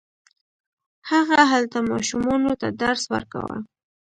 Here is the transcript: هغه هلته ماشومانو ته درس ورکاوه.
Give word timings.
هغه 1.09 1.39
هلته 1.51 1.77
ماشومانو 1.91 2.51
ته 2.61 2.67
درس 2.81 3.03
ورکاوه. 3.13 3.57